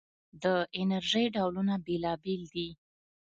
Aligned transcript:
د 0.43 0.45
انرژۍ 0.79 1.25
ډولونه 1.35 1.73
بېلابېل 1.85 2.41
دي. 2.53 2.69